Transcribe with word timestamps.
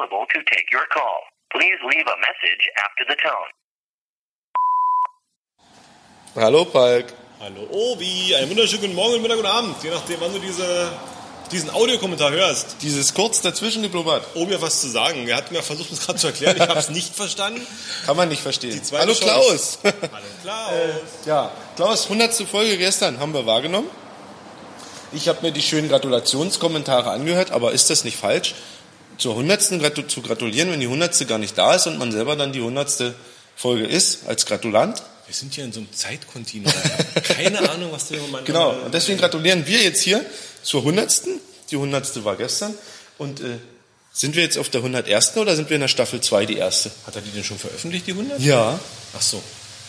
available 0.00 0.26
to 0.32 0.38
take 0.44 0.66
your 0.70 0.86
call. 0.92 1.20
Please 1.52 1.78
leave 1.84 2.06
a 2.06 2.18
message 2.20 2.68
after 2.84 3.04
the 3.08 3.16
tone. 3.22 3.50
Hallo 6.36 6.64
Palk. 6.64 7.12
Hallo 7.40 7.66
Obi, 7.70 8.34
einen 8.36 8.50
wunderschönen 8.50 8.82
guten 8.82 8.94
Morgen, 8.94 9.22
Mittag 9.22 9.38
und 9.38 9.46
Abend, 9.46 9.82
je 9.82 9.90
nachdem, 9.90 10.20
wann 10.20 10.32
du 10.32 10.38
diese, 10.38 10.92
diesen 11.50 11.70
Audiokommentar 11.70 12.30
hörst. 12.30 12.76
Dieses 12.82 13.14
kurz 13.14 13.40
dazwischen 13.40 13.82
geblubbert. 13.82 14.24
Obi 14.34 14.54
hat 14.54 14.60
was 14.60 14.80
zu 14.80 14.88
sagen. 14.88 15.26
Er 15.26 15.36
hat 15.36 15.50
mir 15.50 15.62
versucht, 15.62 15.90
es 15.90 16.06
gerade 16.06 16.18
zu 16.18 16.28
erklären. 16.28 16.56
Ich 16.56 16.62
habe 16.62 16.78
es 16.78 16.90
nicht 16.90 17.14
verstanden. 17.14 17.66
Kann 18.06 18.16
man 18.16 18.28
nicht 18.28 18.42
verstehen. 18.42 18.80
Hallo 18.92 19.14
Chance. 19.14 19.24
Klaus. 19.24 19.78
Hallo 19.82 20.24
Klaus. 20.42 21.26
ja, 21.26 21.50
Klaus, 21.76 22.04
100. 22.04 22.34
Folge 22.48 22.76
gestern 22.76 23.18
haben 23.18 23.34
wir 23.34 23.46
wahrgenommen. 23.46 23.90
Ich 25.12 25.28
habe 25.28 25.40
mir 25.42 25.50
die 25.50 25.62
schönen 25.62 25.88
Gratulationskommentare 25.88 27.10
angehört, 27.10 27.50
aber 27.50 27.72
ist 27.72 27.90
das 27.90 28.04
nicht 28.04 28.16
falsch? 28.16 28.54
Zur 29.20 29.32
100. 29.32 29.78
gratu 29.80 30.02
zu 30.02 30.22
gratulieren, 30.22 30.70
wenn 30.72 30.80
die 30.80 30.86
100. 30.86 31.28
gar 31.28 31.38
nicht 31.38 31.56
da 31.56 31.74
ist 31.74 31.86
und 31.86 31.98
man 31.98 32.10
selber 32.10 32.36
dann 32.36 32.52
die 32.52 32.60
100. 32.60 33.12
Folge 33.54 33.84
ist, 33.86 34.26
als 34.26 34.46
Gratulant? 34.46 35.02
Wir 35.26 35.34
sind 35.34 35.52
hier 35.54 35.64
in 35.64 35.72
so 35.72 35.80
einem 35.80 35.92
Zeitkontinuum. 35.92 36.72
Keine 37.22 37.70
Ahnung, 37.70 37.92
was 37.92 38.08
der 38.08 38.18
Mann 38.22 38.44
Genau, 38.46 38.70
und 38.70 38.94
deswegen 38.94 39.18
gratulieren 39.18 39.66
wir 39.66 39.82
jetzt 39.82 40.02
hier 40.02 40.24
zur 40.62 40.80
100. 40.80 41.22
Die 41.70 41.76
100. 41.76 42.24
war 42.24 42.36
gestern. 42.36 42.74
Und 43.18 43.40
äh, 43.40 43.58
sind 44.12 44.34
wir 44.34 44.42
jetzt 44.42 44.56
auf 44.56 44.70
der 44.70 44.80
101. 44.80 45.36
oder 45.36 45.54
sind 45.54 45.68
wir 45.68 45.74
in 45.76 45.82
der 45.82 45.88
Staffel 45.88 46.20
2 46.22 46.46
die 46.46 46.56
erste? 46.56 46.90
Hat 47.06 47.14
er 47.14 47.20
die 47.22 47.30
denn 47.30 47.44
schon 47.44 47.58
veröffentlicht, 47.58 48.06
die 48.06 48.12
100? 48.12 48.40
Ja. 48.40 48.80
Ach 49.16 49.20
so. 49.22 49.42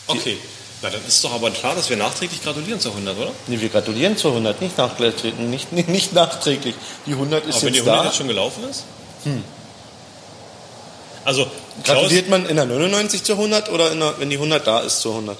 Okay. 0.06 0.36
Na, 0.82 0.90
dann 0.90 1.00
ist 1.08 1.24
doch 1.24 1.32
aber 1.32 1.50
klar, 1.50 1.74
dass 1.74 1.88
wir 1.88 1.96
nachträglich 1.96 2.42
gratulieren 2.42 2.78
zur 2.80 2.92
100, 2.92 3.16
oder? 3.16 3.32
Nee, 3.46 3.60
wir 3.60 3.68
gratulieren 3.70 4.16
zur 4.18 4.32
100, 4.32 4.60
nicht 4.60 4.76
nachträglich. 4.76 5.34
Nicht, 5.38 5.72
nicht, 5.72 5.88
nicht 5.88 6.12
nachträglich. 6.12 6.74
Die 7.06 7.12
100 7.12 7.46
ist 7.46 7.56
Aber 7.56 7.66
wenn 7.66 7.72
die 7.72 7.78
jetzt 7.78 7.88
100 7.88 8.04
da. 8.04 8.08
jetzt 8.08 8.16
schon 8.18 8.28
gelaufen 8.28 8.64
ist? 8.68 8.84
Hm. 9.24 9.44
Also, 11.24 11.46
Gratuliert 11.84 12.28
man 12.28 12.46
in 12.46 12.56
der 12.56 12.66
99 12.66 13.22
zur 13.22 13.36
100 13.36 13.70
oder 13.70 13.94
der, 13.94 14.14
wenn 14.18 14.28
die 14.28 14.36
100 14.36 14.66
da 14.66 14.80
ist 14.80 15.00
zur 15.00 15.12
100? 15.14 15.38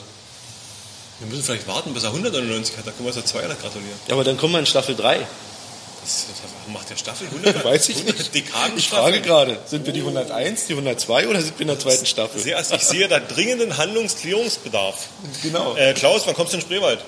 wir 1.23 1.29
müssen 1.29 1.45
vielleicht 1.45 1.69
warten, 1.69 1.95
bis 1.95 2.03
er 2.03 2.11
199 2.11 2.77
hat, 2.77 2.87
dann 2.87 2.97
können 2.97 3.07
wir 3.07 3.13
zur 3.13 3.25
200 3.25 3.61
gratulieren. 3.61 3.99
Ja, 4.09 4.15
aber 4.15 4.25
dann 4.25 4.37
kommen 4.37 4.55
wir 4.55 4.59
in 4.59 4.67
Staffel 4.67 4.97
3. 4.97 5.19
Das, 5.19 6.27
das 6.27 6.73
macht 6.73 6.91
der 6.91 6.97
Staffel 6.97 7.29
100? 7.29 7.65
Weiß 7.65 7.89
ich 7.89 7.97
100 7.99 8.19
nicht. 8.19 8.35
Dekaden 8.35 8.77
Ich 8.77 8.89
frage 8.89 9.21
gerade, 9.21 9.59
sind 9.67 9.87
wir 9.87 9.93
die 9.93 10.01
101, 10.01 10.67
die 10.67 10.73
102 10.73 11.29
oder 11.29 11.41
sind 11.41 11.59
wir 11.59 11.63
in 11.63 11.69
der 11.69 11.79
zweiten 11.79 12.07
Staffel? 12.07 12.41
Sehr, 12.41 12.57
also 12.57 12.75
ich 12.75 12.83
sehe 12.83 13.07
da 13.07 13.21
dringenden 13.21 13.77
Handlungsklärungsbedarf. 13.77 14.97
Genau. 15.43 15.77
Äh, 15.77 15.95
Klaus, 15.95 16.27
wann 16.27 16.35
kommst 16.35 16.53
du 16.53 16.57
in 16.57 16.61
den 16.61 16.67
Spreewald? 16.67 16.99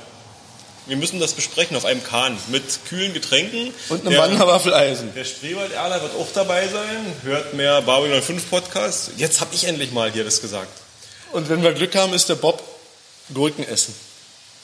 Wir 0.86 0.96
müssen 0.98 1.18
das 1.18 1.32
besprechen 1.32 1.77
auf 1.77 1.86
einem 1.86 2.04
Kahn 2.04 2.36
mit 2.48 2.62
kühlen 2.88 3.14
Getränken. 3.14 3.72
Und 3.88 4.02
einem 4.02 4.10
der, 4.10 4.20
Wanderwaffeleisen. 4.20 5.14
der 5.14 5.24
Spreewald-Erler 5.24 6.02
wird 6.02 6.14
auch 6.14 6.28
dabei 6.34 6.68
sein, 6.68 7.06
hört 7.22 7.54
mehr 7.54 7.80
Babylon 7.80 8.20
5 8.20 8.50
Podcast. 8.50 9.12
Jetzt 9.16 9.40
habe 9.40 9.55
ich 9.55 9.64
endlich 9.64 9.92
mal 9.92 10.12
hier 10.12 10.24
das 10.24 10.42
gesagt. 10.42 10.68
Und 11.32 11.48
wenn 11.48 11.62
wir 11.62 11.72
Glück 11.72 11.94
haben, 11.96 12.12
ist 12.12 12.28
der 12.28 12.34
Bob 12.34 12.62
Gurken 13.32 13.66
essen. 13.66 13.94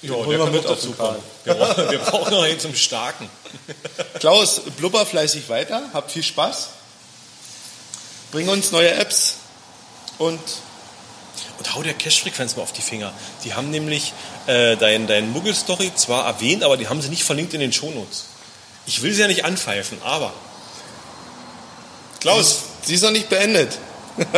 Ja, 0.02 0.10
wir 0.28 0.38
kann 0.38 0.52
mit 0.52 0.64
dazu 0.64 0.92
kommen. 0.92 1.22
Wir 1.44 1.54
brauchen, 1.54 1.90
wir 1.90 1.98
brauchen 1.98 2.32
noch 2.32 2.42
einen 2.42 2.60
zum 2.60 2.74
Starken. 2.74 3.28
Klaus, 4.18 4.60
blubber 4.76 5.04
fleißig 5.06 5.48
weiter, 5.48 5.82
habt 5.92 6.12
viel 6.12 6.22
Spaß. 6.22 6.68
Bring 8.32 8.48
uns 8.48 8.72
neue 8.72 8.92
Apps 8.92 9.36
und 10.18 10.40
Und 11.58 11.74
hau 11.74 11.82
der 11.82 11.94
Cash-Frequenz 11.94 12.56
mal 12.56 12.62
auf 12.62 12.72
die 12.72 12.82
Finger. 12.82 13.12
Die 13.44 13.54
haben 13.54 13.70
nämlich 13.70 14.12
äh, 14.46 14.76
dein, 14.76 15.06
dein 15.06 15.30
Muggel-Story 15.30 15.92
zwar 15.94 16.26
erwähnt, 16.26 16.62
aber 16.62 16.76
die 16.76 16.88
haben 16.88 17.00
sie 17.02 17.08
nicht 17.08 17.24
verlinkt 17.24 17.54
in 17.54 17.60
den 17.60 17.72
Shownotes. 17.72 18.26
Ich 18.86 19.02
will 19.02 19.12
sie 19.12 19.20
ja 19.20 19.28
nicht 19.28 19.44
anpfeifen, 19.44 19.98
aber. 20.02 20.32
Klaus, 22.20 22.62
sie 22.82 22.94
ist 22.94 23.02
noch 23.02 23.12
nicht 23.12 23.28
beendet. 23.28 23.78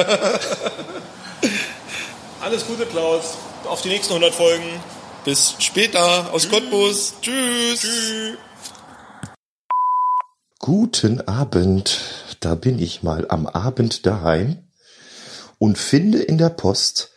alles 2.41 2.67
Gute, 2.67 2.87
Klaus. 2.87 3.37
Auf 3.65 3.83
die 3.83 3.89
nächsten 3.89 4.13
100 4.13 4.35
Folgen. 4.35 4.83
Bis 5.25 5.55
später 5.59 6.33
aus 6.33 6.49
Cottbus. 6.49 7.15
Tschüss. 7.23 7.87
Guten 10.59 11.21
Abend. 11.29 12.01
Da 12.41 12.55
bin 12.57 12.79
ich 12.79 13.03
mal 13.03 13.27
am 13.29 13.47
Abend 13.47 14.07
daheim 14.07 14.62
und 15.63 15.79
finde 15.79 16.21
in 16.21 16.39
der 16.39 16.49
Post 16.49 17.13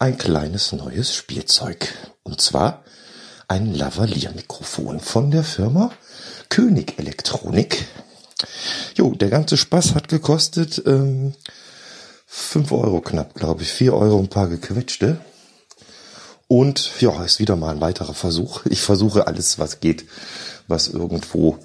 ein 0.00 0.18
kleines 0.18 0.72
neues 0.72 1.14
Spielzeug. 1.14 1.94
Und 2.24 2.40
zwar 2.40 2.82
ein 3.46 3.72
Lavalier-Mikrofon 3.72 4.98
von 4.98 5.30
der 5.30 5.44
Firma 5.44 5.92
König 6.48 6.98
Elektronik. 6.98 7.86
Jo, 8.96 9.12
der 9.12 9.30
ganze 9.30 9.56
Spaß 9.56 9.94
hat 9.94 10.08
gekostet 10.08 10.82
ähm, 10.86 11.34
5 12.26 12.72
Euro 12.72 13.00
knapp, 13.00 13.34
glaube 13.34 13.62
ich. 13.62 13.68
4 13.70 13.94
Euro 13.94 14.18
ein 14.18 14.28
paar 14.28 14.48
gequetschte. 14.48 15.20
Und 16.48 17.00
ja, 17.00 17.22
ist 17.22 17.38
wieder 17.38 17.54
mal 17.54 17.76
ein 17.76 17.80
weiterer 17.80 18.14
Versuch. 18.14 18.66
Ich 18.66 18.80
versuche 18.80 19.28
alles, 19.28 19.60
was 19.60 19.78
geht, 19.78 20.04
was 20.66 20.88
irgendwo 20.88 21.60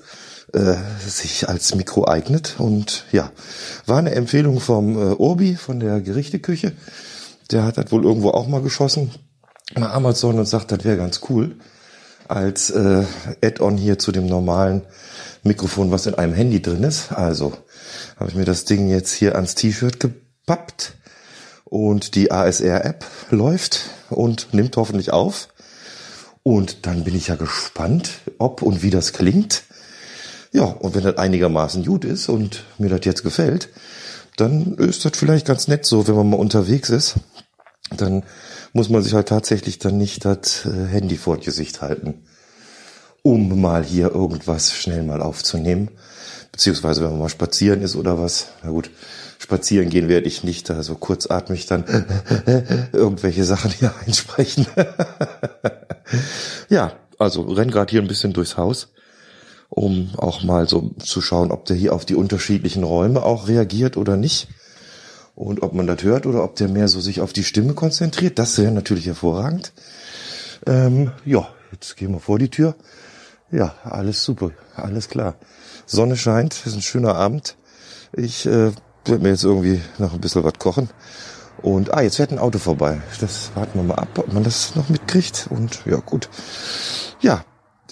äh, 0.53 0.75
sich 1.05 1.47
als 1.49 1.75
Mikro 1.75 2.07
eignet. 2.07 2.55
Und 2.59 3.05
ja, 3.11 3.31
war 3.85 3.97
eine 3.97 4.11
Empfehlung 4.11 4.59
vom 4.59 4.95
äh, 4.95 5.13
Urbi, 5.15 5.55
von 5.55 5.79
der 5.79 6.01
Gerichteküche. 6.01 6.73
Der 7.51 7.63
hat 7.63 7.77
das 7.77 7.91
wohl 7.91 8.03
irgendwo 8.03 8.31
auch 8.31 8.47
mal 8.47 8.61
geschossen. 8.61 9.11
Mal 9.75 9.91
Amazon 9.91 10.39
und 10.39 10.45
sagt, 10.45 10.71
das 10.71 10.83
wäre 10.83 10.97
ganz 10.97 11.21
cool. 11.29 11.55
Als 12.27 12.69
äh, 12.69 13.05
Add-on 13.43 13.77
hier 13.77 13.97
zu 13.97 14.11
dem 14.11 14.27
normalen 14.27 14.83
Mikrofon, 15.43 15.91
was 15.91 16.05
in 16.05 16.15
einem 16.15 16.33
Handy 16.33 16.61
drin 16.61 16.83
ist. 16.83 17.11
Also 17.11 17.53
habe 18.17 18.29
ich 18.29 18.35
mir 18.35 18.45
das 18.45 18.65
Ding 18.65 18.89
jetzt 18.89 19.13
hier 19.13 19.35
ans 19.35 19.55
T-Shirt 19.55 19.99
gepappt. 19.99 20.95
Und 21.65 22.15
die 22.15 22.31
ASR-App 22.31 23.05
läuft 23.29 23.91
und 24.09 24.53
nimmt 24.55 24.75
hoffentlich 24.75 25.11
auf. 25.11 25.49
Und 26.41 26.87
dann 26.87 27.03
bin 27.03 27.15
ich 27.15 27.27
ja 27.27 27.35
gespannt, 27.35 28.09
ob 28.39 28.63
und 28.63 28.81
wie 28.81 28.89
das 28.89 29.13
klingt. 29.13 29.63
Ja, 30.51 30.63
und 30.63 30.95
wenn 30.95 31.03
das 31.03 31.17
einigermaßen 31.17 31.85
gut 31.85 32.05
ist 32.05 32.27
und 32.27 32.63
mir 32.77 32.89
das 32.89 33.01
jetzt 33.05 33.23
gefällt, 33.23 33.69
dann 34.37 34.75
ist 34.75 35.05
das 35.05 35.11
vielleicht 35.15 35.45
ganz 35.45 35.67
nett 35.67 35.85
so, 35.85 36.07
wenn 36.07 36.15
man 36.15 36.29
mal 36.29 36.39
unterwegs 36.39 36.89
ist. 36.89 37.15
Dann 37.95 38.23
muss 38.73 38.89
man 38.89 39.01
sich 39.03 39.13
halt 39.13 39.27
tatsächlich 39.27 39.79
dann 39.79 39.97
nicht 39.97 40.25
das 40.25 40.65
äh, 40.65 40.87
Handy 40.87 41.17
vor 41.17 41.37
das 41.37 41.45
Gesicht 41.45 41.81
halten, 41.81 42.23
um 43.21 43.59
mal 43.59 43.83
hier 43.83 44.11
irgendwas 44.11 44.73
schnell 44.73 45.03
mal 45.03 45.21
aufzunehmen. 45.21 45.89
Beziehungsweise 46.51 47.03
wenn 47.03 47.11
man 47.11 47.19
mal 47.19 47.29
spazieren 47.29 47.81
ist 47.81 47.95
oder 47.95 48.19
was. 48.19 48.47
Na 48.63 48.71
gut, 48.71 48.89
spazieren 49.37 49.89
gehen 49.89 50.07
werde 50.07 50.27
ich 50.27 50.43
nicht, 50.43 50.69
also 50.71 50.95
kurzatmig 50.95 51.67
dann 51.67 51.83
irgendwelche 52.91 53.43
Sachen 53.43 53.71
hier 53.71 53.93
einsprechen. 54.05 54.65
ja, 56.69 56.93
also 57.19 57.43
renn 57.43 57.71
gerade 57.71 57.91
hier 57.91 58.01
ein 58.01 58.07
bisschen 58.07 58.33
durchs 58.33 58.57
Haus 58.57 58.89
um 59.69 60.09
auch 60.17 60.43
mal 60.43 60.67
so 60.67 60.91
zu 60.99 61.21
schauen, 61.21 61.51
ob 61.51 61.65
der 61.65 61.75
hier 61.75 61.93
auf 61.93 62.05
die 62.05 62.15
unterschiedlichen 62.15 62.83
Räume 62.83 63.23
auch 63.23 63.47
reagiert 63.47 63.97
oder 63.97 64.17
nicht. 64.17 64.47
Und 65.35 65.61
ob 65.61 65.73
man 65.73 65.87
das 65.87 66.03
hört 66.03 66.25
oder 66.25 66.43
ob 66.43 66.55
der 66.55 66.67
mehr 66.67 66.89
so 66.89 66.99
sich 66.99 67.21
auf 67.21 67.31
die 67.31 67.45
Stimme 67.45 67.73
konzentriert. 67.73 68.39
Das 68.39 68.57
wäre 68.57 68.73
natürlich 68.73 69.05
hervorragend. 69.05 69.71
Ähm, 70.67 71.11
ja, 71.23 71.47
jetzt 71.71 71.95
gehen 71.95 72.11
wir 72.11 72.19
vor 72.19 72.39
die 72.39 72.49
Tür. 72.49 72.75
Ja, 73.51 73.75
alles 73.83 74.23
super, 74.23 74.51
alles 74.75 75.07
klar. 75.07 75.35
Sonne 75.85 76.17
scheint, 76.17 76.65
ist 76.65 76.75
ein 76.75 76.81
schöner 76.81 77.15
Abend. 77.15 77.55
Ich 78.11 78.45
äh, 78.45 78.71
werde 79.05 79.23
mir 79.23 79.29
jetzt 79.29 79.43
irgendwie 79.43 79.81
noch 79.97 80.13
ein 80.13 80.21
bisschen 80.21 80.43
was 80.43 80.53
kochen. 80.59 80.89
Und, 81.61 81.93
ah, 81.93 82.01
jetzt 82.01 82.17
fährt 82.17 82.31
ein 82.31 82.39
Auto 82.39 82.59
vorbei. 82.59 83.01
Das 83.19 83.51
warten 83.55 83.79
wir 83.79 83.83
mal 83.83 83.95
ab, 83.95 84.09
ob 84.17 84.31
man 84.33 84.43
das 84.43 84.75
noch 84.75 84.89
mitkriegt. 84.89 85.47
Und 85.49 85.85
ja, 85.85 85.97
gut. 85.97 86.29
Ja, 87.21 87.43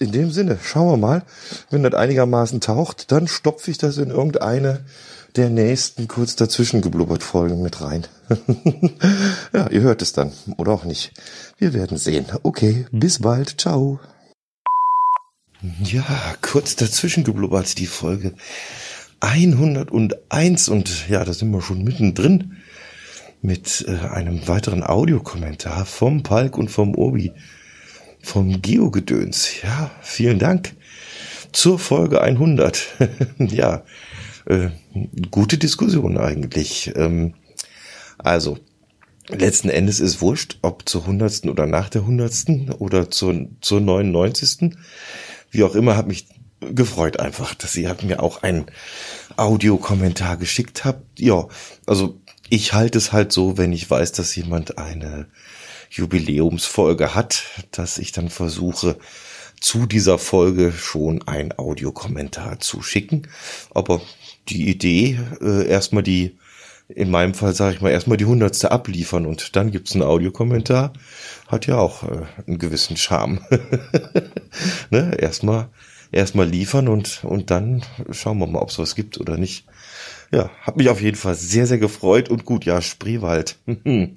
in 0.01 0.11
dem 0.11 0.31
Sinne, 0.31 0.57
schauen 0.61 0.91
wir 0.91 0.97
mal. 0.97 1.23
Wenn 1.69 1.83
das 1.83 1.93
einigermaßen 1.93 2.61
taucht, 2.61 3.11
dann 3.11 3.27
stopfe 3.27 3.71
ich 3.71 3.77
das 3.77 3.97
in 3.97 4.09
irgendeine 4.09 4.85
der 5.35 5.49
nächsten 5.49 6.07
kurz 6.07 6.35
dazwischen 6.35 6.81
geblubbert 6.81 7.23
Folgen 7.23 7.61
mit 7.61 7.81
rein. 7.81 8.07
ja, 9.53 9.69
ihr 9.69 9.81
hört 9.81 10.01
es 10.01 10.13
dann. 10.13 10.31
Oder 10.57 10.71
auch 10.71 10.83
nicht. 10.83 11.11
Wir 11.57 11.73
werden 11.73 11.97
sehen. 11.97 12.25
Okay, 12.43 12.87
bis 12.91 13.19
bald. 13.19 13.61
Ciao. 13.61 13.99
Ja, 15.83 16.05
kurz 16.41 16.75
dazwischen 16.75 17.23
geblubbert 17.23 17.77
die 17.77 17.87
Folge 17.87 18.33
101 19.19 20.69
und 20.69 21.09
ja, 21.09 21.25
da 21.25 21.33
sind 21.33 21.51
wir 21.51 21.61
schon 21.61 21.83
mittendrin 21.83 22.57
mit 23.41 23.85
äh, 23.87 24.07
einem 24.07 24.47
weiteren 24.47 24.83
Audiokommentar 24.83 25.85
vom 25.85 26.23
Palk 26.23 26.57
und 26.57 26.69
vom 26.69 26.95
Obi 26.95 27.33
vom 28.27 28.61
Geogedöns. 28.61 29.61
Ja, 29.63 29.89
vielen 30.01 30.37
Dank 30.37 30.75
zur 31.53 31.79
Folge 31.79 32.21
100. 32.21 32.87
ja, 33.39 33.83
äh, 34.45 34.69
gute 35.31 35.57
Diskussion 35.57 36.17
eigentlich. 36.17 36.91
Ähm, 36.95 37.35
also, 38.17 38.59
letzten 39.29 39.69
Endes 39.69 40.01
ist 40.01 40.21
wurscht, 40.21 40.59
ob 40.61 40.87
zur 40.89 41.03
100. 41.03 41.45
oder 41.45 41.65
nach 41.65 41.89
der 41.89 42.01
100. 42.01 42.79
oder 42.79 43.09
zur, 43.09 43.47
zur 43.61 43.79
99. 43.79 44.75
Wie 45.49 45.63
auch 45.63 45.75
immer, 45.75 45.95
hat 45.95 46.07
mich 46.07 46.27
gefreut 46.59 47.19
einfach, 47.19 47.55
dass 47.55 47.75
ihr 47.77 47.95
mir 48.03 48.21
auch 48.21 48.43
einen 48.43 48.65
Audiokommentar 49.37 50.35
geschickt 50.35 50.83
habt. 50.83 51.19
Ja, 51.19 51.47
also 51.85 52.19
ich 52.49 52.73
halte 52.73 52.97
es 52.97 53.13
halt 53.13 53.31
so, 53.31 53.57
wenn 53.57 53.71
ich 53.71 53.89
weiß, 53.89 54.11
dass 54.11 54.35
jemand 54.35 54.77
eine 54.77 55.27
Jubiläumsfolge 55.89 57.15
hat, 57.15 57.43
dass 57.71 57.97
ich 57.97 58.11
dann 58.11 58.29
versuche, 58.29 58.97
zu 59.59 59.85
dieser 59.85 60.17
Folge 60.19 60.71
schon 60.71 61.27
ein 61.27 61.57
Audiokommentar 61.57 62.59
zu 62.59 62.81
schicken. 62.81 63.27
Aber 63.73 64.01
die 64.49 64.69
Idee, 64.69 65.19
äh, 65.41 65.67
erstmal 65.67 66.03
die, 66.03 66.37
in 66.87 67.09
meinem 67.09 67.33
Fall 67.33 67.53
sage 67.53 67.75
ich 67.75 67.81
mal, 67.81 67.89
erstmal 67.89 68.17
die 68.17 68.25
hundertste 68.25 68.71
abliefern 68.71 69.25
und 69.25 69.55
dann 69.55 69.71
gibt's 69.71 69.93
einen 69.93 70.03
Audiokommentar, 70.03 70.93
hat 71.47 71.67
ja 71.67 71.77
auch 71.77 72.03
äh, 72.03 72.25
einen 72.45 72.59
gewissen 72.59 72.97
Charme. 72.97 73.41
ne? 74.89 75.17
Erstmal 75.19 75.69
erstmal 76.11 76.47
liefern 76.47 76.87
und, 76.87 77.23
und 77.23 77.51
dann 77.51 77.83
schauen 78.11 78.37
wir 78.39 78.47
mal, 78.47 78.61
ob 78.61 78.69
es 78.69 78.79
was 78.79 78.95
gibt 78.95 79.19
oder 79.19 79.37
nicht. 79.37 79.65
Ja, 80.31 80.49
hat 80.61 80.77
mich 80.77 80.89
auf 80.89 81.01
jeden 81.01 81.17
Fall 81.17 81.35
sehr, 81.35 81.67
sehr 81.67 81.77
gefreut 81.77 82.29
und 82.29 82.45
gut, 82.45 82.65
ja, 82.65 82.81
Spreewald. 82.81 83.57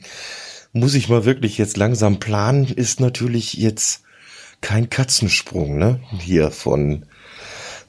Muss 0.73 0.95
ich 0.95 1.09
mal 1.09 1.25
wirklich 1.25 1.59
jetzt 1.59 1.77
langsam 1.77 2.21
planen, 2.21 2.65
ist 2.65 3.01
natürlich 3.01 3.55
jetzt 3.55 4.03
kein 4.61 4.89
Katzensprung, 4.89 5.79
ne? 5.79 6.01
Hier 6.21 6.51
von 6.53 7.07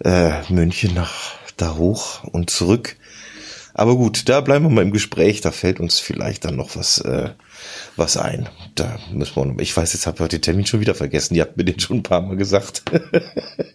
äh, 0.03 0.41
München 0.51 0.95
nach 0.95 1.35
da 1.57 1.75
hoch 1.75 2.23
und 2.23 2.49
zurück. 2.49 2.95
Aber 3.73 3.95
gut, 3.95 4.27
da 4.29 4.41
bleiben 4.41 4.65
wir 4.65 4.69
mal 4.69 4.83
im 4.83 4.91
Gespräch, 4.91 5.41
da 5.41 5.51
fällt 5.51 5.79
uns 5.79 5.99
vielleicht 5.99 6.45
dann 6.45 6.55
noch 6.55 6.75
was 6.75 6.99
äh, 6.99 7.29
was 7.95 8.17
ein. 8.17 8.49
Da 8.75 8.97
müssen 9.11 9.35
wir, 9.35 9.61
ich 9.61 9.75
weiß, 9.75 9.93
jetzt 9.93 10.07
habe 10.07 10.15
ich 10.15 10.21
heute 10.21 10.37
den 10.37 10.43
Termin 10.43 10.65
schon 10.65 10.79
wieder 10.79 10.95
vergessen. 10.95 11.35
Ihr 11.35 11.43
habt 11.43 11.57
mir 11.57 11.65
den 11.65 11.79
schon 11.79 11.97
ein 11.97 12.03
paar 12.03 12.21
Mal 12.21 12.37
gesagt. 12.37 12.83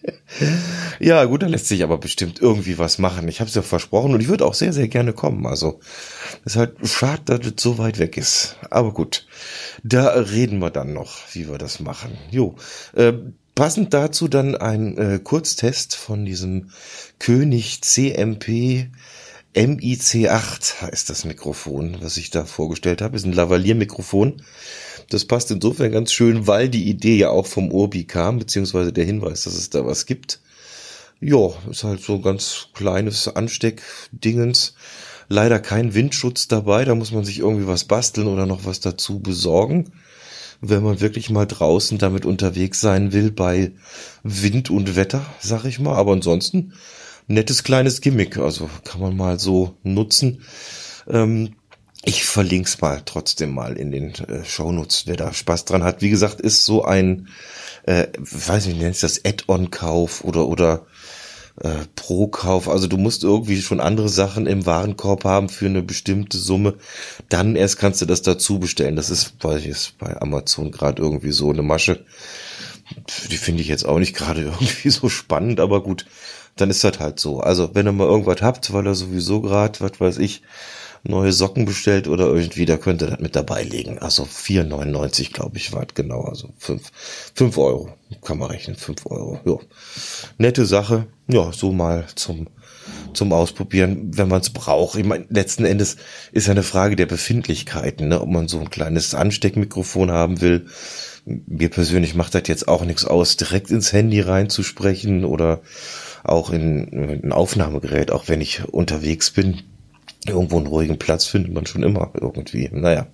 ja, 0.99 1.23
gut, 1.25 1.43
da 1.43 1.47
lässt 1.47 1.67
sich 1.67 1.83
aber 1.83 1.97
bestimmt 1.97 2.41
irgendwie 2.41 2.77
was 2.77 2.97
machen. 2.97 3.27
Ich 3.27 3.39
habe 3.39 3.49
es 3.49 3.55
ja 3.55 3.61
versprochen 3.61 4.13
und 4.13 4.21
ich 4.21 4.27
würde 4.27 4.45
auch 4.45 4.53
sehr, 4.53 4.73
sehr 4.73 4.87
gerne 4.87 5.13
kommen. 5.13 5.45
Also 5.45 5.79
ist 6.45 6.55
halt 6.55 6.75
schade, 6.83 7.23
dass 7.25 7.47
es 7.47 7.61
so 7.61 7.77
weit 7.77 7.99
weg 7.99 8.17
ist. 8.17 8.57
Aber 8.69 8.91
gut, 8.93 9.25
da 9.83 10.07
reden 10.09 10.59
wir 10.59 10.71
dann 10.71 10.93
noch, 10.93 11.17
wie 11.33 11.49
wir 11.49 11.57
das 11.57 11.79
machen. 11.79 12.17
Jo, 12.31 12.55
äh, 12.95 13.13
passend 13.55 13.93
dazu 13.93 14.27
dann 14.27 14.55
ein 14.55 14.97
äh, 14.97 15.19
Kurztest 15.23 15.95
von 15.95 16.25
diesem 16.25 16.71
König 17.19 17.81
CMP 17.81 18.89
MIC8 19.55 20.81
heißt 20.81 21.09
das 21.09 21.25
Mikrofon, 21.25 21.97
was 22.01 22.17
ich 22.17 22.29
da 22.29 22.45
vorgestellt 22.45 23.01
habe. 23.01 23.15
Ist 23.15 23.25
ein 23.25 23.33
Lavalier-Mikrofon. 23.33 24.41
Das 25.09 25.25
passt 25.25 25.51
insofern 25.51 25.91
ganz 25.91 26.11
schön, 26.11 26.47
weil 26.47 26.69
die 26.69 26.89
Idee 26.89 27.17
ja 27.17 27.29
auch 27.29 27.47
vom 27.47 27.71
Urbi 27.71 28.03
kam, 28.03 28.39
beziehungsweise 28.39 28.93
der 28.93 29.05
Hinweis, 29.05 29.43
dass 29.43 29.53
es 29.53 29.69
da 29.69 29.85
was 29.85 30.05
gibt. 30.05 30.41
Ja, 31.19 31.49
ist 31.71 31.83
halt 31.83 32.01
so 32.01 32.15
ein 32.15 32.21
ganz 32.21 32.67
kleines 32.73 33.27
Ansteckdingens. 33.27 34.75
Leider 35.29 35.59
kein 35.59 35.93
Windschutz 35.93 36.47
dabei, 36.47 36.85
da 36.85 36.93
muss 36.93 37.11
man 37.11 37.25
sich 37.25 37.39
irgendwie 37.39 37.67
was 37.67 37.85
basteln 37.85 38.27
oder 38.27 38.45
noch 38.45 38.65
was 38.65 38.79
dazu 38.79 39.19
besorgen. 39.19 39.91
Wenn 40.61 40.83
man 40.83 41.01
wirklich 41.01 41.29
mal 41.29 41.45
draußen 41.45 41.97
damit 41.97 42.25
unterwegs 42.25 42.79
sein 42.79 43.13
will 43.13 43.31
bei 43.31 43.71
Wind 44.23 44.69
und 44.69 44.95
Wetter, 44.95 45.25
sag 45.39 45.65
ich 45.65 45.79
mal. 45.79 45.95
Aber 45.95 46.13
ansonsten 46.13 46.73
nettes 47.27 47.63
kleines 47.63 48.01
Gimmick, 48.01 48.37
also 48.37 48.69
kann 48.83 49.01
man 49.01 49.15
mal 49.15 49.39
so 49.39 49.77
nutzen. 49.83 50.43
Ähm, 51.07 51.55
ich 52.03 52.23
verlinke 52.25 52.69
es 52.69 52.79
mal 52.79 53.01
trotzdem 53.05 53.53
mal 53.53 53.75
in 53.75 53.91
den 53.91 54.13
äh, 54.15 54.45
Shownotes, 54.45 55.07
wer 55.07 55.17
da 55.17 55.33
Spaß 55.33 55.65
dran 55.65 55.83
hat. 55.83 56.01
Wie 56.01 56.09
gesagt, 56.09 56.39
ist 56.39 56.63
so 56.63 56.85
ein, 56.85 57.27
äh, 57.83 58.07
weiß 58.17 58.67
nicht, 58.67 58.79
nennt 58.79 58.95
sich 58.95 59.01
das 59.01 59.25
Add-on-Kauf 59.25 60.23
oder 60.23 60.47
oder 60.47 60.85
äh, 61.61 61.85
Pro-Kauf. 61.95 62.69
Also 62.69 62.87
du 62.87 62.97
musst 62.97 63.23
irgendwie 63.23 63.61
schon 63.61 63.79
andere 63.79 64.09
Sachen 64.09 64.47
im 64.47 64.65
Warenkorb 64.65 65.23
haben 65.25 65.49
für 65.49 65.65
eine 65.65 65.81
bestimmte 65.81 66.37
Summe. 66.37 66.75
Dann 67.29 67.55
erst 67.55 67.77
kannst 67.77 68.01
du 68.01 68.05
das 68.05 68.21
dazu 68.21 68.59
bestellen. 68.59 68.95
Das 68.95 69.09
ist, 69.09 69.33
weiß 69.41 69.61
ich, 69.61 69.67
ist 69.67 69.97
bei 69.97 70.21
Amazon 70.21 70.71
gerade 70.71 71.01
irgendwie 71.01 71.31
so 71.31 71.49
eine 71.49 71.63
Masche. 71.63 72.05
Die 73.29 73.37
finde 73.37 73.61
ich 73.61 73.67
jetzt 73.67 73.85
auch 73.85 73.99
nicht 73.99 74.15
gerade 74.15 74.41
irgendwie 74.45 74.89
so 74.89 75.09
spannend, 75.09 75.59
aber 75.59 75.83
gut 75.83 76.05
dann 76.61 76.69
ist 76.69 76.83
das 76.83 76.99
halt 76.99 77.19
so. 77.19 77.39
Also 77.39 77.73
wenn 77.73 77.87
ihr 77.87 77.91
mal 77.91 78.07
irgendwas 78.07 78.41
habt, 78.41 78.73
weil 78.73 78.85
er 78.85 78.95
sowieso 78.95 79.41
gerade, 79.41 79.79
was 79.79 79.99
weiß 79.99 80.17
ich, 80.17 80.41
neue 81.03 81.31
Socken 81.31 81.65
bestellt 81.65 82.07
oder 82.07 82.25
irgendwie, 82.25 82.65
da 82.65 82.77
könnt 82.77 83.01
ihr 83.01 83.07
das 83.07 83.19
mit 83.19 83.35
dabei 83.35 83.63
legen. 83.63 83.99
Also 83.99 84.23
4,99 84.23 85.33
glaube 85.33 85.57
ich 85.57 85.73
war 85.73 85.83
es 85.83 85.93
genau. 85.93 86.21
Also 86.23 86.49
5, 86.57 86.91
5 87.35 87.57
Euro 87.57 87.89
kann 88.21 88.37
man 88.39 88.49
rechnen, 88.49 88.75
5 88.75 89.05
Euro. 89.05 89.39
Ja. 89.45 89.57
Nette 90.37 90.65
Sache. 90.65 91.07
Ja, 91.27 91.51
so 91.51 91.71
mal 91.71 92.05
zum 92.15 92.47
zum 93.13 93.33
Ausprobieren, 93.33 94.11
wenn 94.15 94.27
man 94.27 94.41
es 94.41 94.51
braucht. 94.51 94.97
Ich 94.97 95.05
meine, 95.05 95.25
letzten 95.29 95.65
Endes 95.65 95.97
ist 96.31 96.47
ja 96.47 96.51
eine 96.51 96.63
Frage 96.63 96.95
der 96.95 97.05
Befindlichkeiten, 97.05 98.07
ne? 98.07 98.21
ob 98.21 98.29
man 98.29 98.47
so 98.47 98.59
ein 98.59 98.69
kleines 98.69 99.13
Ansteckmikrofon 99.13 100.11
haben 100.11 100.39
will. 100.41 100.67
Mir 101.25 101.69
persönlich 101.69 102.15
macht 102.15 102.35
das 102.35 102.43
jetzt 102.45 102.67
auch 102.67 102.85
nichts 102.85 103.05
aus, 103.05 103.35
direkt 103.35 103.71
ins 103.71 103.91
Handy 103.91 104.21
reinzusprechen 104.21 105.25
oder 105.25 105.61
auch 106.29 106.51
in, 106.51 107.23
ein 107.23 107.31
Aufnahmegerät, 107.31 108.11
auch 108.11 108.27
wenn 108.27 108.41
ich 108.41 108.63
unterwegs 108.65 109.31
bin. 109.31 109.63
Irgendwo 110.25 110.57
einen 110.57 110.67
ruhigen 110.67 110.99
Platz 110.99 111.25
findet 111.25 111.53
man 111.53 111.65
schon 111.65 111.83
immer 111.83 112.11
irgendwie. 112.13 112.69
Naja. 112.71 113.07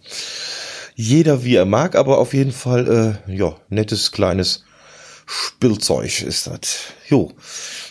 Jeder 0.96 1.44
wie 1.44 1.56
er 1.56 1.66
mag, 1.66 1.96
aber 1.96 2.20
auf 2.20 2.34
jeden 2.34 2.52
Fall, 2.52 3.20
äh, 3.28 3.36
ja, 3.36 3.56
nettes 3.70 4.12
kleines 4.12 4.64
Spielzeug 5.26 6.22
ist 6.22 6.48
das. 6.48 6.80
Jo. 7.08 7.32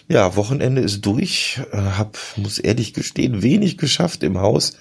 Ja, 0.08 0.36
Wochenende 0.36 0.82
ist 0.82 1.00
durch. 1.02 1.60
Äh, 1.72 1.76
hab, 1.76 2.18
muss 2.36 2.58
ehrlich 2.58 2.94
gestehen, 2.94 3.42
wenig 3.42 3.78
geschafft 3.78 4.22
im 4.22 4.38
Haus, 4.38 4.76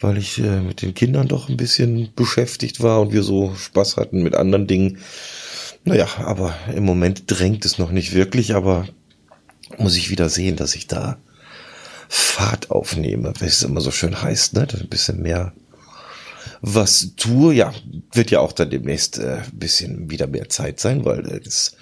weil 0.00 0.18
ich 0.18 0.38
äh, 0.38 0.60
mit 0.60 0.82
den 0.82 0.94
Kindern 0.94 1.28
doch 1.28 1.48
ein 1.48 1.56
bisschen 1.56 2.10
beschäftigt 2.14 2.82
war 2.82 3.00
und 3.00 3.12
wir 3.12 3.22
so 3.22 3.54
Spaß 3.54 3.96
hatten 3.96 4.22
mit 4.22 4.34
anderen 4.34 4.66
Dingen. 4.66 4.98
Naja, 5.84 6.08
aber 6.18 6.54
im 6.74 6.84
Moment 6.84 7.24
drängt 7.26 7.64
es 7.64 7.78
noch 7.78 7.92
nicht 7.92 8.12
wirklich, 8.12 8.54
aber 8.54 8.88
muss 9.78 9.96
ich 9.96 10.10
wieder 10.10 10.28
sehen, 10.28 10.56
dass 10.56 10.74
ich 10.74 10.86
da 10.86 11.18
Fahrt 12.08 12.70
aufnehme, 12.70 13.32
wie 13.40 13.46
es 13.46 13.62
immer 13.62 13.80
so 13.80 13.90
schön 13.90 14.22
heißt, 14.22 14.54
ne? 14.54 14.66
Ein 14.72 14.88
bisschen 14.88 15.22
mehr 15.22 15.52
was 16.60 17.12
tue. 17.16 17.54
Ja, 17.54 17.74
wird 18.12 18.30
ja 18.30 18.40
auch 18.40 18.52
dann 18.52 18.70
demnächst 18.70 19.18
äh, 19.18 19.42
ein 19.44 19.58
bisschen 19.58 20.10
wieder 20.10 20.26
mehr 20.26 20.48
Zeit 20.48 20.80
sein, 20.80 21.04
weil 21.04 21.26
äh, 21.30 21.40
das 21.40 21.76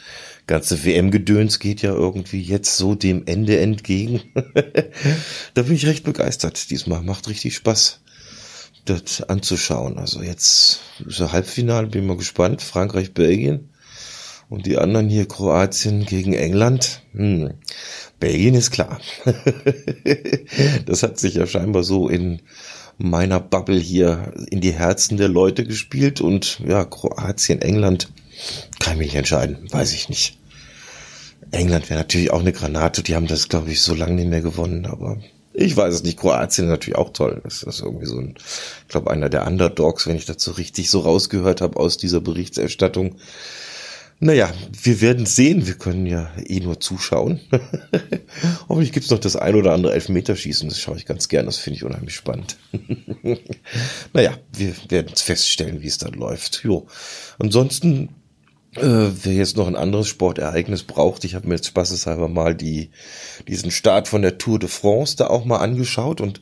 ganze 0.46 0.84
WM-Gedöns 0.84 1.58
geht 1.58 1.82
ja 1.82 1.93
irgendwie 1.93 2.43
jetzt 2.43 2.76
so 2.76 2.94
dem 2.94 3.26
Ende 3.26 3.58
entgegen. 3.58 4.22
da 5.55 5.62
bin 5.62 5.74
ich 5.74 5.86
recht 5.86 6.05
begeistert. 6.05 6.70
Diesmal 6.70 7.03
macht 7.03 7.29
richtig 7.29 7.55
Spaß, 7.55 8.00
das 8.84 9.22
anzuschauen. 9.22 9.98
Also 9.98 10.22
jetzt 10.22 10.81
so 11.06 11.32
Halbfinale, 11.32 11.86
bin 11.86 12.06
mal 12.06 12.17
gespannt. 12.17 12.62
Frankreich, 12.62 13.14
Belgien. 13.14 13.70
Und 14.48 14.67
die 14.67 14.79
anderen 14.79 15.08
hier 15.08 15.27
Kroatien 15.27 16.05
gegen 16.05 16.34
England. 16.34 17.03
Hm. 17.13 17.55
Belgien 18.20 18.55
ist 18.55 18.70
klar. 18.70 19.01
das 20.86 21.03
hat 21.03 21.19
sich 21.19 21.34
ja 21.34 21.46
scheinbar 21.46 21.82
so 21.82 22.08
in 22.08 22.43
meiner 22.98 23.41
Bubble 23.41 23.79
hier 23.79 24.32
in 24.51 24.60
die 24.60 24.72
Herzen 24.72 25.17
der 25.17 25.29
Leute 25.29 25.65
gespielt. 25.65 26.20
Und 26.20 26.60
ja, 26.67 26.84
Kroatien, 26.84 27.63
England 27.63 28.08
kann 28.79 28.94
ich 28.94 28.98
mich 28.98 29.15
entscheiden. 29.15 29.69
Weiß 29.70 29.93
ich 29.93 30.08
nicht. 30.08 30.39
England 31.51 31.89
wäre 31.89 32.01
natürlich 32.01 32.31
auch 32.31 32.41
eine 32.41 32.53
Granate. 32.53 33.03
Die 33.03 33.15
haben 33.15 33.27
das, 33.27 33.48
glaube 33.48 33.70
ich, 33.70 33.81
so 33.81 33.94
lange 33.94 34.15
nicht 34.15 34.29
mehr 34.29 34.43
gewonnen. 34.43 34.86
Aber 34.86 35.19
ich 35.53 35.77
weiß 35.77 35.94
es 35.94 36.03
nicht. 36.03 36.19
Kroatien 36.19 36.67
ist 36.67 36.70
natürlich 36.70 36.98
auch 36.98 37.13
toll. 37.13 37.41
Das 37.44 37.63
ist 37.63 37.81
irgendwie 37.81 38.06
so 38.06 38.19
ein, 38.19 38.34
ich 38.36 38.89
glaube, 38.89 39.10
einer 39.10 39.29
der 39.29 39.46
Underdogs, 39.46 40.06
wenn 40.06 40.17
ich 40.17 40.27
dazu 40.27 40.53
richtig 40.53 40.91
so 40.91 41.01
rausgehört 41.01 41.60
habe 41.60 41.79
aus 41.79 41.96
dieser 41.96 42.20
Berichterstattung. 42.20 43.17
Naja, 44.21 44.53
wir 44.83 45.01
werden 45.01 45.27
sehen. 45.27 45.67
Wir 45.67 45.75
können 45.75 46.06
ja 46.06 46.31
eh 46.47 46.61
nur 46.61 46.81
zuschauen. 46.81 47.41
Hoffentlich 48.69 48.93
gibt's 48.93 49.11
noch 49.11 49.19
das 49.19 49.37
ein 49.37 49.55
oder 49.55 49.73
andere 49.73 49.93
Elfmeterschießen. 49.93 50.69
Das 50.69 50.81
schaue 50.81 50.97
ich 50.97 51.06
ganz 51.06 51.29
gern. 51.29 51.47
Das 51.47 51.59
finde 51.59 51.79
ich 51.79 51.85
unheimlich 51.85 52.15
spannend. 52.15 52.56
naja, 54.13 54.39
wir 54.53 54.75
werden 54.89 55.15
feststellen, 55.15 55.83
wie 55.83 55.89
es 55.89 55.99
dann 55.99 56.15
läuft. 56.15 56.63
Jo. 56.65 56.87
Ansonsten, 57.39 58.11
äh, 58.77 58.81
wer 58.83 59.35
jetzt 59.35 59.56
noch 59.56 59.67
ein 59.67 59.77
anderes 59.77 60.09
Sportereignis 60.09 60.85
braucht, 60.85 61.25
ich 61.25 61.35
habe 61.35 61.49
mir 61.49 61.56
jetzt 61.56 61.67
spaßeshalber 61.67 62.29
mal 62.29 62.55
die, 62.55 62.91
diesen 63.49 63.71
Start 63.71 64.09
von 64.09 64.23
der 64.23 64.39
Tour 64.39 64.59
de 64.59 64.69
France 64.69 65.17
da 65.17 65.27
auch 65.27 65.44
mal 65.44 65.59
angeschaut 65.59 66.21
und 66.21 66.41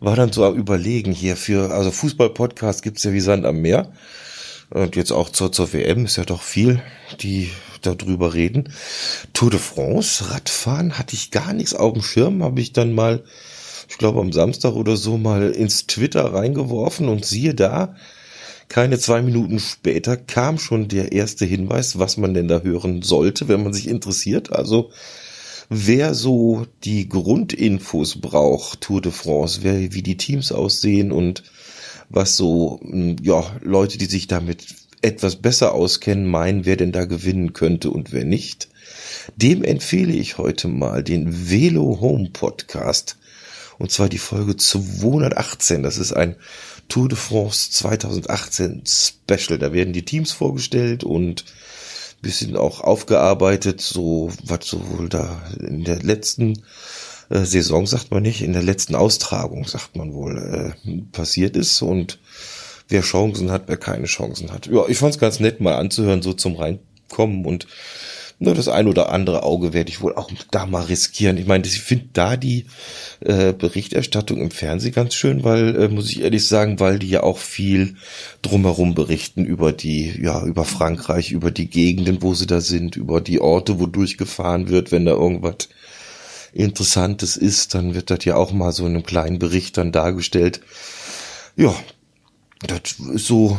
war 0.00 0.16
dann 0.16 0.32
so 0.32 0.44
am 0.44 0.56
Überlegen 0.56 1.12
hier 1.12 1.36
für, 1.36 1.72
also 1.72 1.90
Fußball-Podcast 1.90 2.82
gibt's 2.82 3.04
ja 3.04 3.12
wie 3.12 3.20
Sand 3.20 3.44
am 3.44 3.60
Meer. 3.60 3.92
Und 4.72 4.96
jetzt 4.96 5.12
auch 5.12 5.28
zur, 5.28 5.52
zur 5.52 5.72
WM 5.72 6.06
ist 6.06 6.16
ja 6.16 6.24
doch 6.24 6.42
viel, 6.42 6.82
die 7.20 7.50
darüber 7.82 8.32
reden. 8.32 8.72
Tour 9.34 9.50
de 9.50 9.58
France, 9.60 10.30
Radfahren, 10.30 10.98
hatte 10.98 11.14
ich 11.14 11.30
gar 11.30 11.52
nichts 11.52 11.74
auf 11.74 11.92
dem 11.92 12.02
Schirm, 12.02 12.42
habe 12.42 12.60
ich 12.60 12.72
dann 12.72 12.92
mal, 12.92 13.22
ich 13.88 13.98
glaube 13.98 14.20
am 14.20 14.32
Samstag 14.32 14.72
oder 14.72 14.96
so 14.96 15.18
mal 15.18 15.50
ins 15.50 15.86
Twitter 15.86 16.32
reingeworfen 16.32 17.08
und 17.08 17.26
siehe 17.26 17.54
da, 17.54 17.96
keine 18.68 18.98
zwei 18.98 19.20
Minuten 19.20 19.58
später 19.58 20.16
kam 20.16 20.58
schon 20.58 20.88
der 20.88 21.12
erste 21.12 21.44
Hinweis, 21.44 21.98
was 21.98 22.16
man 22.16 22.32
denn 22.32 22.48
da 22.48 22.60
hören 22.60 23.02
sollte, 23.02 23.48
wenn 23.48 23.62
man 23.62 23.74
sich 23.74 23.88
interessiert. 23.88 24.52
Also 24.52 24.90
wer 25.68 26.14
so 26.14 26.66
die 26.84 27.10
Grundinfos 27.10 28.22
braucht, 28.22 28.80
Tour 28.80 29.02
de 29.02 29.12
France, 29.12 29.60
wer, 29.62 29.92
wie 29.92 30.02
die 30.02 30.16
Teams 30.16 30.50
aussehen 30.50 31.12
und 31.12 31.42
was 32.12 32.36
so, 32.36 32.78
hm, 32.82 33.16
ja, 33.22 33.44
Leute, 33.62 33.98
die 33.98 34.06
sich 34.06 34.26
damit 34.26 34.64
etwas 35.00 35.36
besser 35.36 35.74
auskennen, 35.74 36.26
meinen, 36.26 36.64
wer 36.64 36.76
denn 36.76 36.92
da 36.92 37.04
gewinnen 37.04 37.52
könnte 37.52 37.90
und 37.90 38.12
wer 38.12 38.24
nicht. 38.24 38.68
Dem 39.36 39.64
empfehle 39.64 40.12
ich 40.12 40.38
heute 40.38 40.68
mal 40.68 41.02
den 41.02 41.50
Velo 41.50 41.98
Home 42.00 42.30
Podcast. 42.32 43.16
Und 43.78 43.90
zwar 43.90 44.08
die 44.08 44.18
Folge 44.18 44.56
218. 44.56 45.82
Das 45.82 45.98
ist 45.98 46.12
ein 46.12 46.36
Tour 46.88 47.08
de 47.08 47.18
France 47.18 47.70
2018 47.72 48.84
Special. 48.86 49.58
Da 49.58 49.72
werden 49.72 49.92
die 49.92 50.04
Teams 50.04 50.30
vorgestellt 50.30 51.02
und 51.02 51.44
bisschen 52.20 52.56
auch 52.56 52.80
aufgearbeitet, 52.80 53.80
so 53.80 54.30
was 54.44 54.66
so 54.66 54.80
wohl 54.90 55.08
da 55.08 55.42
in 55.58 55.82
der 55.82 56.00
letzten 56.02 56.62
äh, 57.32 57.44
Saison, 57.44 57.86
sagt 57.86 58.10
man 58.10 58.22
nicht, 58.22 58.42
in 58.42 58.52
der 58.52 58.62
letzten 58.62 58.94
Austragung, 58.94 59.64
sagt 59.66 59.96
man 59.96 60.12
wohl, 60.12 60.74
äh, 60.86 61.00
passiert 61.12 61.56
ist 61.56 61.80
und 61.82 62.18
wer 62.88 63.02
Chancen 63.02 63.50
hat, 63.50 63.64
wer 63.66 63.78
keine 63.78 64.06
Chancen 64.06 64.52
hat. 64.52 64.66
Ja, 64.66 64.84
ich 64.88 64.98
fand's 64.98 65.18
ganz 65.18 65.40
nett 65.40 65.60
mal 65.60 65.76
anzuhören, 65.76 66.22
so 66.22 66.34
zum 66.34 66.56
Reinkommen 66.56 67.44
und 67.46 67.66
nur 68.38 68.54
das 68.54 68.66
ein 68.66 68.88
oder 68.88 69.10
andere 69.10 69.44
Auge 69.44 69.72
werde 69.72 69.90
ich 69.90 70.00
wohl 70.00 70.16
auch 70.16 70.28
da 70.50 70.66
mal 70.66 70.82
riskieren. 70.82 71.38
Ich 71.38 71.46
meine, 71.46 71.64
ich 71.64 71.80
finde 71.80 72.06
da 72.12 72.36
die 72.36 72.66
äh, 73.20 73.52
Berichterstattung 73.52 74.40
im 74.40 74.50
Fernsehen 74.50 74.92
ganz 74.92 75.14
schön, 75.14 75.44
weil, 75.44 75.76
äh, 75.76 75.88
muss 75.88 76.10
ich 76.10 76.22
ehrlich 76.22 76.48
sagen, 76.48 76.80
weil 76.80 76.98
die 76.98 77.08
ja 77.08 77.22
auch 77.22 77.38
viel 77.38 77.94
drumherum 78.42 78.94
berichten 78.96 79.44
über 79.44 79.72
die, 79.72 80.20
ja, 80.20 80.44
über 80.44 80.64
Frankreich, 80.64 81.30
über 81.30 81.52
die 81.52 81.70
Gegenden, 81.70 82.20
wo 82.20 82.34
sie 82.34 82.48
da 82.48 82.60
sind, 82.60 82.96
über 82.96 83.20
die 83.20 83.40
Orte, 83.40 83.78
wo 83.78 83.86
durchgefahren 83.86 84.68
wird, 84.68 84.90
wenn 84.90 85.04
da 85.04 85.12
irgendwas 85.12 85.68
Interessantes 86.52 87.36
ist, 87.36 87.74
dann 87.74 87.94
wird 87.94 88.10
das 88.10 88.24
ja 88.24 88.36
auch 88.36 88.52
mal 88.52 88.72
so 88.72 88.86
in 88.86 88.94
einem 88.94 89.04
kleinen 89.04 89.38
Bericht 89.38 89.76
dann 89.76 89.92
dargestellt. 89.92 90.60
Ja, 91.56 91.74
das 92.60 92.98
ist 93.12 93.26
so, 93.26 93.58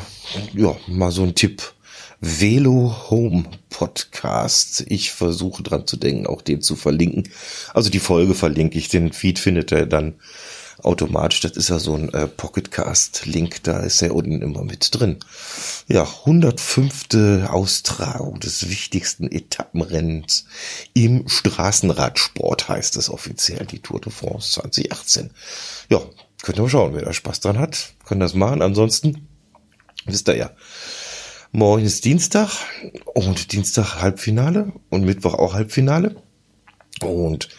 ja, 0.53 0.75
mal 0.87 1.11
so 1.11 1.23
ein 1.23 1.35
Tipp 1.35 1.73
Velo 2.21 3.09
Home 3.09 3.43
Podcast. 3.69 4.85
Ich 4.87 5.11
versuche 5.11 5.61
dran 5.61 5.87
zu 5.87 5.97
denken, 5.97 6.25
auch 6.25 6.41
den 6.41 6.61
zu 6.61 6.75
verlinken. 6.75 7.29
Also 7.73 7.89
die 7.89 7.99
Folge 7.99 8.33
verlinke 8.33 8.77
ich, 8.77 8.87
den 8.87 9.11
Feed 9.11 9.39
findet 9.39 9.71
er 9.71 9.85
dann 9.85 10.15
automatisch. 10.81 11.41
Das 11.41 11.53
ist 11.53 11.69
ja 11.69 11.79
so 11.79 11.95
ein 11.95 12.13
äh, 12.13 12.27
Pocketcast-Link, 12.27 13.63
da 13.63 13.79
ist 13.79 14.01
er 14.01 14.15
unten 14.15 14.41
immer 14.41 14.63
mit 14.63 14.89
drin. 14.91 15.19
Ja, 15.87 16.03
105. 16.03 16.93
Austragung 17.47 18.39
des 18.39 18.69
wichtigsten 18.69 19.31
Etappenrennens 19.31 20.45
im 20.93 21.27
Straßenradsport 21.27 22.69
heißt 22.69 22.97
es 22.97 23.09
offiziell, 23.09 23.65
die 23.65 23.79
Tour 23.79 24.01
de 24.01 24.11
France 24.11 24.51
2018. 24.53 25.31
Ja, 25.89 26.01
könnt 26.41 26.57
ihr 26.57 26.63
mal 26.63 26.69
schauen, 26.69 26.93
wer 26.93 27.03
da 27.03 27.13
Spaß 27.13 27.41
dran 27.41 27.59
hat, 27.59 27.93
kann 28.05 28.19
das 28.19 28.33
machen. 28.33 28.61
Ansonsten 28.61 29.27
wisst 30.05 30.27
ihr 30.27 30.37
ja, 30.37 30.51
Morgen 31.55 31.85
ist 31.85 32.03
Dienstag 32.03 32.49
und 33.13 33.51
Dienstag 33.51 34.01
Halbfinale 34.01 34.73
und 34.89 35.05
Mittwoch 35.05 35.35
auch 35.35 35.53
Halbfinale. 35.53 36.15
Und 36.99 37.49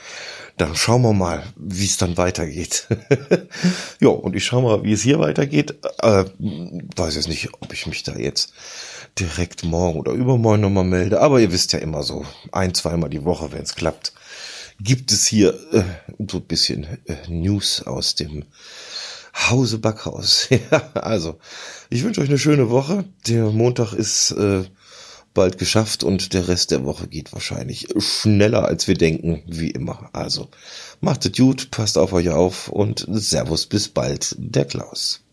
dann 0.56 0.76
schauen 0.76 1.02
wir 1.02 1.12
mal, 1.12 1.42
wie 1.56 1.84
es 1.84 1.96
dann 1.96 2.16
weitergeht. 2.16 2.86
ja, 4.00 4.08
und 4.08 4.36
ich 4.36 4.44
schaue 4.44 4.62
mal, 4.62 4.84
wie 4.84 4.92
es 4.92 5.02
hier 5.02 5.18
weitergeht. 5.18 5.74
Äh, 5.98 6.24
weiß 6.96 7.16
jetzt 7.16 7.28
nicht, 7.28 7.52
ob 7.60 7.72
ich 7.72 7.86
mich 7.86 8.04
da 8.04 8.14
jetzt 8.14 8.52
direkt 9.18 9.64
morgen 9.64 9.98
oder 9.98 10.12
übermorgen 10.12 10.62
nochmal 10.62 10.84
melde. 10.84 11.20
Aber 11.20 11.40
ihr 11.40 11.52
wisst 11.52 11.72
ja 11.72 11.80
immer 11.80 12.02
so, 12.02 12.24
ein, 12.52 12.74
zweimal 12.74 13.10
die 13.10 13.24
Woche, 13.24 13.52
wenn 13.52 13.62
es 13.62 13.74
klappt, 13.74 14.12
gibt 14.80 15.10
es 15.12 15.26
hier 15.26 15.54
äh, 15.72 15.82
so 16.30 16.38
ein 16.38 16.44
bisschen 16.44 16.84
äh, 17.06 17.16
News 17.28 17.82
aus 17.82 18.14
dem 18.14 18.44
Hause 19.50 19.78
Backhaus. 19.78 20.48
ja, 20.70 20.92
also, 20.94 21.38
ich 21.90 22.04
wünsche 22.04 22.20
euch 22.20 22.28
eine 22.28 22.38
schöne 22.38 22.70
Woche. 22.70 23.04
Der 23.26 23.50
Montag 23.50 23.92
ist 23.92 24.30
äh, 24.32 24.64
bald 25.34 25.58
geschafft 25.58 26.04
und 26.04 26.32
der 26.32 26.48
Rest 26.48 26.70
der 26.70 26.84
Woche 26.84 27.08
geht 27.08 27.32
wahrscheinlich 27.32 27.88
schneller, 27.98 28.64
als 28.64 28.88
wir 28.88 28.96
denken, 28.96 29.42
wie 29.46 29.70
immer. 29.70 30.08
Also, 30.12 30.48
macht 31.00 31.26
es 31.26 31.32
gut, 31.32 31.70
passt 31.70 31.98
auf 31.98 32.12
euch 32.12 32.30
auf 32.30 32.68
und 32.68 33.06
Servus, 33.10 33.66
bis 33.66 33.88
bald, 33.88 34.34
der 34.38 34.64
Klaus. 34.64 35.23